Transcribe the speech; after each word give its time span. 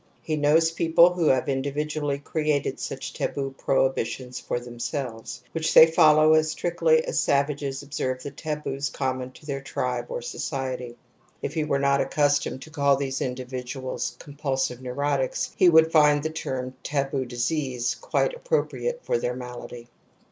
He 0.23 0.35
knowsmeople 0.35 1.13
who 1.13 1.27
have 1.27 1.47
individually 1.47 2.17
created 2.17 2.79
such 2.79 3.13
taboo 3.13 3.53
prohibi 3.55 4.03
tions 4.07 4.39
for 4.39 4.59
themselves, 4.59 5.43
which 5.51 5.75
they 5.75 5.85
follow 5.85 6.33
as 6.33 6.49
strictly 6.49 7.05
as 7.05 7.19
savages 7.19 7.83
obseKre 7.83 8.19
the 8.19 8.31
taboos 8.31 8.89
common 8.89 9.29
to 9.33 9.45
their 9.45 9.61
tribe 9.61 10.07
or 10.09 10.23
society. 10.23 10.93
1 10.93 10.97
If 11.43 11.53
he 11.53 11.63
were 11.65 11.77
not 11.77 11.99
accus 11.99 12.41
tomed 12.43 12.61
to 12.63 12.71
call 12.71 12.95
these 12.95 13.21
individuals 13.21 14.17
^^cgmpijlsion 14.19 14.81
neurotics 14.81 15.53
'\he 15.55 15.69
would 15.69 15.91
find 15.91 16.23
the 16.23 16.31
term 16.31 16.73
\taboo 16.81 17.27
disease' 17.27 17.93
)quite 18.01 18.33
appropriate 18.33 19.01
for 19.03 19.19
their 19.19 19.35
malady. 19.35 19.87